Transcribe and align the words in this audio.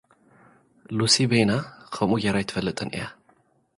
ሉሲ 0.97 1.15
በይና 1.29 1.51
ኸምኡ 1.95 2.15
ገይራ 2.23 2.35
ኣይትፈልጥን 2.41 2.89
እያ። 2.93 3.03